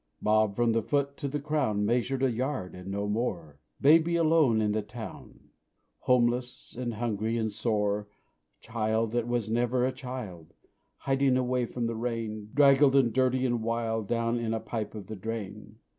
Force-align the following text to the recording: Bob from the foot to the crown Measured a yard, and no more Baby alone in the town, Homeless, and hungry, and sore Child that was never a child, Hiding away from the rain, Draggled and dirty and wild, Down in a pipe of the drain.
Bob 0.19 0.55
from 0.55 0.71
the 0.71 0.81
foot 0.81 1.15
to 1.15 1.27
the 1.27 1.39
crown 1.39 1.85
Measured 1.85 2.23
a 2.23 2.31
yard, 2.31 2.73
and 2.73 2.89
no 2.89 3.07
more 3.07 3.59
Baby 3.79 4.15
alone 4.15 4.59
in 4.59 4.71
the 4.71 4.81
town, 4.81 5.49
Homeless, 5.99 6.75
and 6.75 6.95
hungry, 6.95 7.37
and 7.37 7.51
sore 7.51 8.07
Child 8.61 9.11
that 9.11 9.27
was 9.27 9.47
never 9.51 9.85
a 9.85 9.91
child, 9.91 10.55
Hiding 10.97 11.37
away 11.37 11.67
from 11.67 11.85
the 11.85 11.93
rain, 11.95 12.49
Draggled 12.55 12.95
and 12.95 13.13
dirty 13.13 13.45
and 13.45 13.61
wild, 13.61 14.07
Down 14.07 14.39
in 14.39 14.55
a 14.55 14.59
pipe 14.59 14.95
of 14.95 15.05
the 15.05 15.15
drain. 15.15 15.77